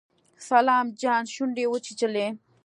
سلام 0.47 0.85
جان 1.01 1.23
شونډې 1.33 1.65
وچيچلې. 1.69 2.27